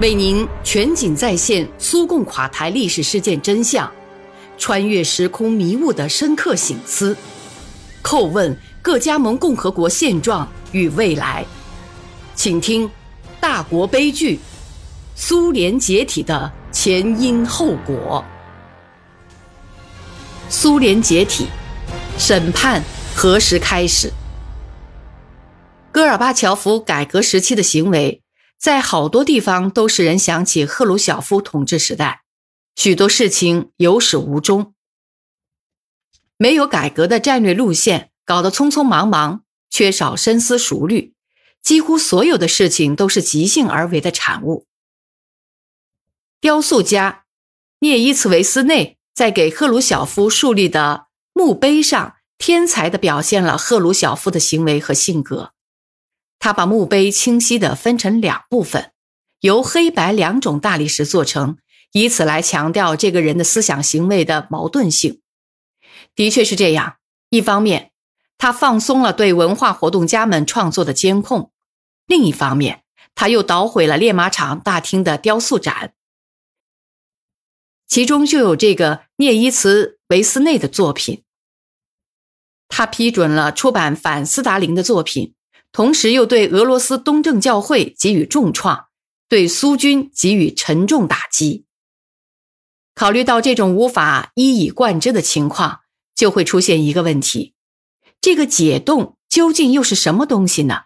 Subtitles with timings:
[0.00, 3.90] 为您全景再现苏共垮台历史事件真相，
[4.58, 7.16] 穿越时空迷雾的深刻醒思，
[8.02, 11.46] 叩问各加盟共和国现状与未来。
[12.34, 12.88] 请听
[13.40, 14.40] 《大国悲剧：
[15.14, 18.24] 苏联解体的前因后果》。
[20.48, 21.46] 苏联解体
[22.18, 22.82] 审判
[23.14, 24.12] 何时开始？
[25.92, 28.23] 戈尔巴乔夫改革时期的行为。
[28.64, 32.22] 在好多地方都使人想起赫鲁晓夫统治时代，
[32.74, 34.72] 许多事情有始无终，
[36.38, 41.12] 没有改革的战略路线，搞得匆匆忙忙，缺少深思熟虑，
[41.62, 44.64] 几乎所有的事情都是即兴而为的产物。
[46.40, 47.26] 雕塑家
[47.80, 55.53] 涅伊茨维斯内在给赫鲁晓夫树立的墓碑上，天才的表现了赫鲁晓夫的行为和性格。
[56.44, 58.92] 他把墓碑清晰地分成两部分，
[59.40, 61.56] 由黑白两种大理石做成，
[61.92, 65.22] 以此来强调这个人的思想行为的矛盾性。
[66.14, 66.96] 的确是这样。
[67.30, 67.92] 一方面，
[68.36, 71.50] 他放松了对文化活动家们创作的监控；
[72.06, 72.82] 另一方面，
[73.14, 75.94] 他又捣毁了练马场大厅的雕塑展，
[77.86, 81.24] 其中就有这个涅伊茨维斯内的作品。
[82.68, 85.34] 他批准了出版反斯大林的作品。
[85.74, 88.86] 同时又对俄罗斯东正教会给予重创，
[89.28, 91.64] 对苏军给予沉重打击。
[92.94, 95.80] 考虑到这种无法一以贯之的情况，
[96.14, 97.54] 就会出现一个问题：
[98.20, 100.82] 这个解冻究竟又是什么东西呢？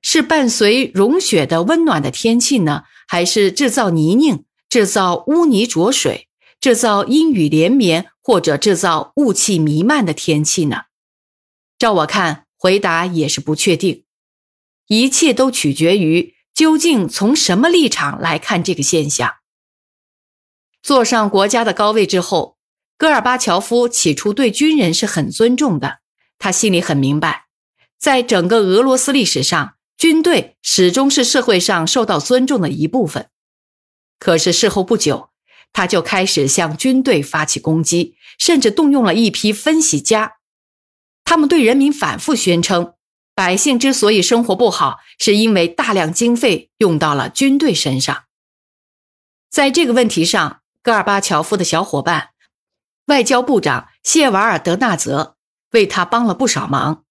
[0.00, 10.84] 是伴随融雪的温暖的天气呢，还是制造泥泞、制造污泥浊水、制造阴雨连绵，或者制造雾气弥漫的天气呢？
[11.78, 12.46] 照我看。
[12.62, 14.04] 回答也是不确定，
[14.88, 19.36] 一切都取决于究竟从什么立场来看这个现象。
[20.82, 22.58] 坐上国家的高位之后，
[22.98, 26.00] 戈尔巴乔夫起初对军人是很尊重的，
[26.38, 27.46] 他心里很明白，
[27.98, 33.30] 在整个俄罗斯历史上，军队始终是社会上受到尊重的一部分。
[34.18, 35.30] 可是事后不久，
[35.72, 40.39] 他就开始向军队发起攻击，甚至动用了一批分析家。
[41.30, 42.94] 他们对人民反复宣称，
[43.36, 48.24] 百姓之所以生活不好，是因为大量经费用到了军队身上。
[49.48, 52.30] 在这个问题上，戈尔巴乔夫的小伙伴、
[53.06, 55.36] 外交部长谢瓦尔德纳泽
[55.70, 57.04] 为他帮了不少忙。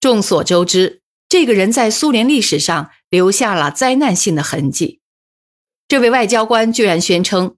[0.00, 5.00] 众所周知，这个人在苏联历史上留下了灾难性的痕迹。
[5.86, 7.54] 这位外交官居然宣称，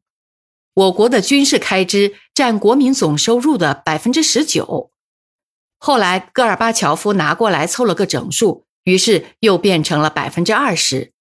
[0.75, 4.91] 我国的军事开支占国民总收入的百分之十九。
[5.87, 11.13] 后来，戈尔巴乔夫拿过来凑了个整数，于是又变成了百分之二十。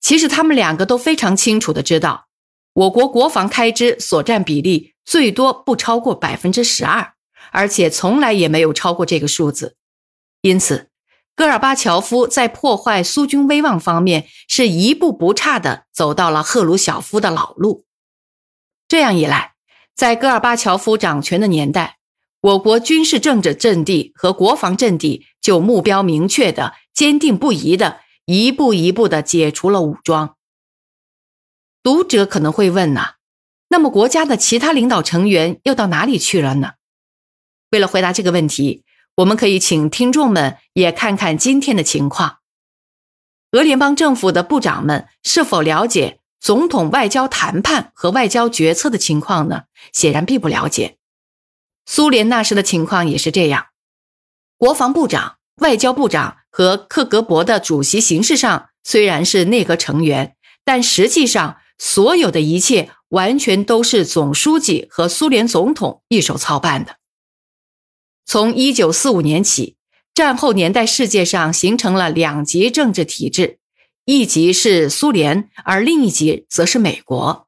[0.00, 2.28] 其实他们两个都非常清楚的知道，
[2.74, 7.14] 我国国防开支所占比例最多不超过百分之十二，
[7.50, 9.74] 而且从来也没有超过这个数字。
[10.42, 10.90] 因此，
[11.34, 17.84] 戈尔巴乔夫在破坏苏军威望方面是一步不差的走到了赫鲁晓夫的老路。
[18.86, 19.54] 这样一来，
[19.96, 21.95] 在戈尔巴乔夫掌权的年代。
[22.46, 30.36] 我国军事政治阵地和国防阵地就目标明确的、坚定不移的，一步一步的解除了武装。
[31.82, 33.14] 读者可能会问呐，
[33.70, 36.74] 那么国家的其他领导成员又到哪里去了呢？
[37.72, 38.84] 为了回答这个问题，
[39.16, 42.38] 我们可以请听众们也看看今天的情况。
[43.50, 49.64] 俄联邦政府的部长们是否了解总统外交谈判和外交决策的情况呢？
[49.92, 50.98] 显然并不了解。
[51.86, 53.68] 苏联那时的情况也是这样，
[54.58, 66.96] 国防部长、外交部长和克格勃的主席形式上虽然是内阁成员，但实际上所有的一切完全都是总书记和苏联总统一手操办的。
[68.24, 69.76] 从一九四五年起，
[70.12, 73.60] 战后年代世界上形成了两极政治体制，
[74.04, 77.46] 一级是苏联，而另一级则是美国。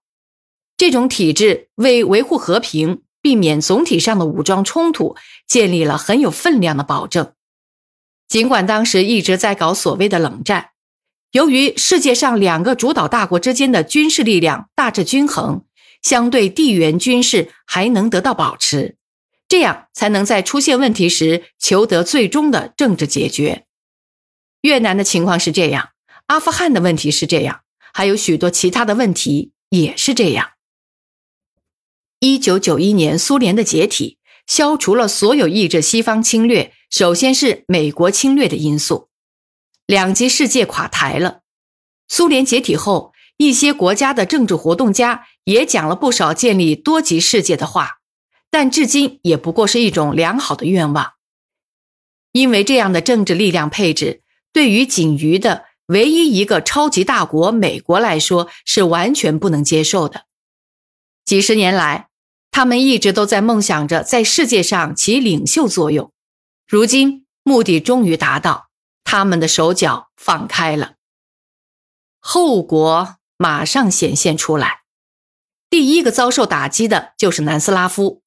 [0.76, 3.02] 这种体制为维护和平。
[3.20, 5.16] 避免总体上的武装冲突，
[5.46, 7.32] 建立了很有分量的保证。
[8.28, 10.70] 尽管当时一直在搞所谓的冷战，
[11.32, 15.64] 由于世界上两个主导大国之间的军事力量大致均衡，
[16.02, 18.96] 相对地缘军事还能得到保持，
[19.48, 23.64] 这样才能在出现问题时求得最终的政治解决。
[24.62, 25.90] 越南的情况是这样，
[26.26, 27.60] 阿富汗的问题是这样，
[27.94, 30.50] 还有许多其他的问题也是这样。
[32.20, 39.08] 一九九一年，苏联的解体消除了所有抑制西方侵略，首先是美国侵略的因素，
[39.86, 41.42] 两极世界垮台了。
[42.08, 47.98] 苏联解体后，一些国家的政治活动家也讲了不少建立多极世界的话，
[48.50, 51.12] 但至今也不过是一种良好的愿望。
[52.32, 54.22] 因为这样的政治力量配置，
[54.52, 60.24] 对于仅余的唯一一个超级大国美国来说，是完全不能接受的。
[61.24, 62.07] 几十年来，
[62.58, 66.10] 他们一直都在梦想着在世界上起领袖作用，
[66.66, 68.70] 如今目的终于达到，
[69.05, 70.94] 他们的手脚放开了。
[72.19, 74.81] 后果马上显现出来。
[75.70, 78.22] 第一个遭受打击的就是南斯拉夫。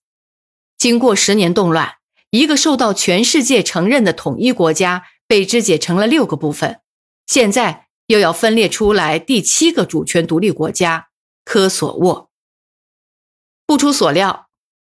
[0.78, 1.96] 经过十年动乱，
[2.30, 6.80] 一个受到全世界承认的统一国家被肢解成了六个部分，
[7.28, 11.10] 现在又要分裂出来第七个主权独立国家——
[11.44, 12.31] 科索沃。
[13.72, 14.50] 不出所料，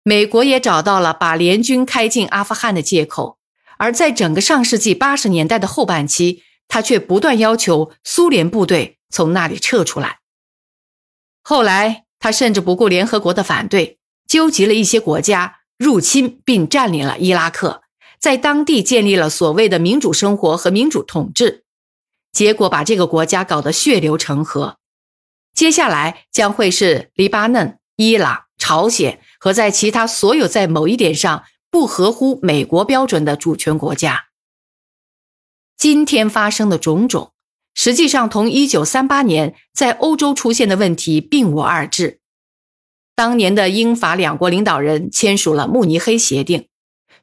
[0.02, 3.36] 美国也找到了把联军开进阿富汗的借口，
[3.76, 6.42] 而在整个上世纪八十年代的后半期。
[6.68, 10.20] 他却不断要求苏联部队从那里撤出来。
[11.42, 17.82] 后来，他甚至不顾联合国的反对，纠集了一些国家入侵并占领了伊拉克，
[18.18, 21.64] 在当地建立了所谓的民主生活和民主统治。
[22.32, 24.78] 结果把这个国家搞得血流成河。
[25.54, 34.28] 接下来将会是黎巴嫩、伊朗、朝鲜和在其他所有在某一点上不合乎美国标准的主权国家。
[35.76, 37.32] 今天发生的种种，
[37.74, 42.20] 实际上同1938年在欧洲出现的问题并无二致。
[43.14, 46.66] 当年的英法两国领导人签署了慕尼黑协定，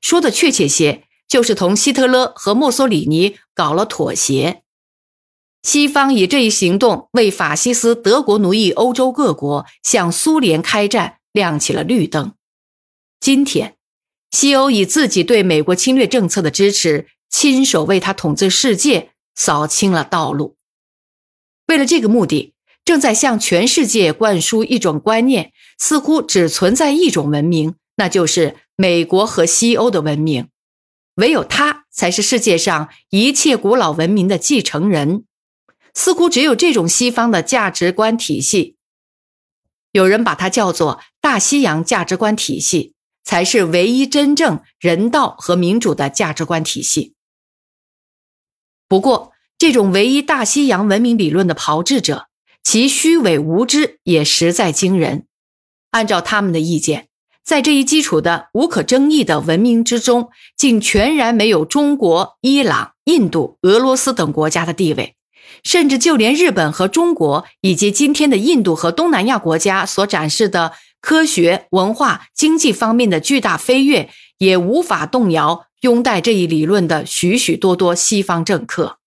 [0.02, 4.62] 说的确切些，就是同希特勒和墨索里尼搞了妥协。
[5.64, 12.34] 西方以这一行动为法西斯德国奴役欧洲各国向苏联开战亮起了绿灯。
[13.20, 13.76] 今天，
[14.32, 17.08] 西欧以自己对美国侵略政策的支持。
[17.32, 20.56] 亲手为他统治世界扫清了道路。
[21.68, 30.50] 为了这个目的，正在向全世界灌输一种观念：似乎只存在一种文明，那就是美国和西欧的文明，
[31.18, 35.26] 唯有它才是世界上一切古老文明的继承人。
[35.94, 38.76] 似乎只有这种西方的价值观体系，
[39.92, 42.94] 有人把它叫做“大西洋价值观体系”，
[43.24, 47.16] 才是唯一真正人道和民主的价值观体系。
[48.88, 52.28] 不过，这种唯一大西洋文明理论的炮制者，
[52.64, 55.26] 其虚伪无知也实在惊人。
[55.92, 57.10] 按照他们的意见，
[57.44, 65.16] 在这一基础的无可争议的文明之中，竟全然没有中国、伊朗、印度、俄罗斯等国家的地位，
[65.64, 75.68] 甚至就连日本和中国，以及今天的印度和东南亚国家所展示的科学、文化、经济方面的巨大飞跃，也无法动摇。
[75.82, 78.98] 拥戴这一理论的许许多多西方政客，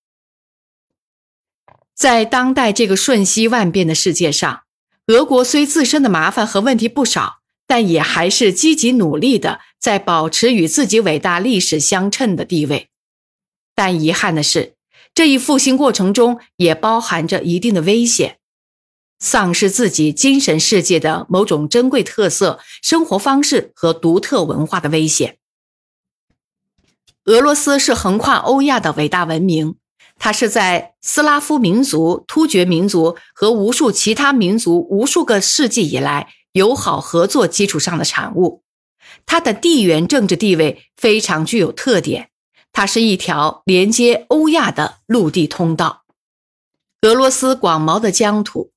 [1.94, 4.62] 在当代这个瞬息万变的世界上，
[5.08, 12.88] 俄国虽自身的麻烦和问题不少，但也还是积极努力的在保持与自己伟大历史相称的地位。
[13.74, 14.76] 但遗憾的是，
[15.14, 18.38] 这一复兴过程中也包含着一定的危险，
[19.18, 25.36] 丧失自己精神世界的某种珍贵特色、生活方式和独特文化的危险。
[27.26, 29.76] 俄罗斯是横跨欧亚的伟大文明，
[30.18, 38.64] 它是在斯拉夫民族、突厥民族和无数其他民族无数个世纪以来友好合作基础上的产物。
[39.24, 42.30] 它的地缘政治地位非常具有特点，
[42.72, 46.04] 它是一条连接欧亚的陆地通道。
[47.02, 48.72] 俄罗斯广袤的疆土，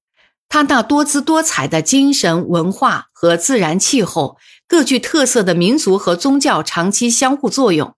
[0.50, 4.38] 它那多姿多彩的精神文化和自然气候，
[4.68, 7.96] 各具特色的民族和宗教长期相互作用。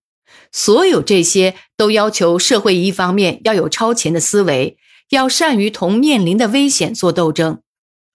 [0.51, 4.77] 所有这些都要求社会一方面要有超前的思维，
[5.09, 7.61] 要善于同面临的危险做斗争，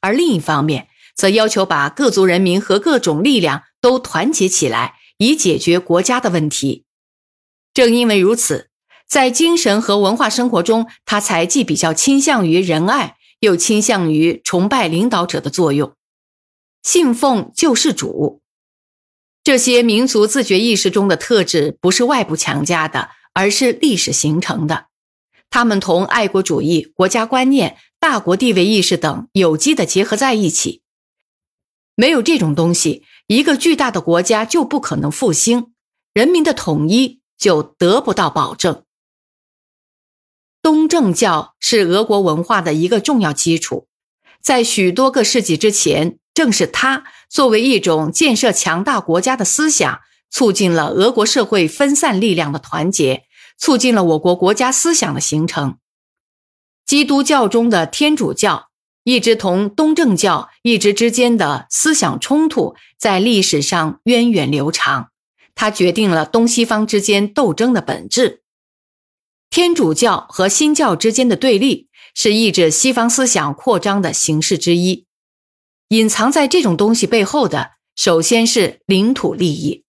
[0.01, 6.85] 而另一方面则要求把各族人民和各种力量都团结起来，以解决国家的问题。
[7.75, 8.71] 正因为如此，
[9.09, 15.95] 在精神和文化生活中，他才既比较倾向于仁爱，又倾向于崇拜领导者的作用，
[16.83, 18.41] 信奉救世主。
[19.45, 24.87] 这些民族自觉意识中的特质不是外部强加的，而是历史形成的。
[25.51, 30.83] 他们同爱国主义、国家观念、大国地位意识等有机的结合在一起。
[31.95, 35.73] 没有这种东西，一个巨大的国家就不可能复兴，
[36.15, 38.85] 人民的统一就得不到保证。
[40.63, 43.89] 东正教是俄国文化的一个重要基础，
[44.41, 46.19] 在许多个世纪之前。
[46.35, 53.25] 正是它作为一种建设强大国家的思想，促进了俄国社会分散力量的团结，
[53.59, 55.77] 促进了我国国家思想的形成。
[56.87, 58.71] 基督教中的天主教
[59.05, 65.11] 一直同东正教一直之间的思想冲突在历史上源远流长，
[65.55, 68.43] 它决定了东西方之间斗争的本质。
[69.51, 75.07] 天主教和新教之间的对立是抑制西方思想扩张的形式之一。
[75.89, 79.82] 隐藏在这种东西背后的，首先是领土利益。